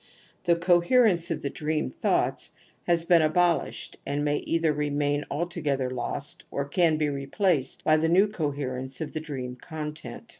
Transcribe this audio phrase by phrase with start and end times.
[0.45, 2.53] The coherence of the dream thoughts
[2.87, 7.97] has been abol ished and may either remain altogether lost or can be replaced by
[7.97, 10.27] the new coherence of the dream content.